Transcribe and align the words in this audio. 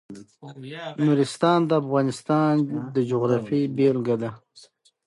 نورستان 1.05 1.59
د 1.69 1.71
افغانستان 1.81 2.53
د 2.93 2.95
جغرافیې 3.09 3.71
بېلګه 3.75 4.15
ده. 4.21 4.29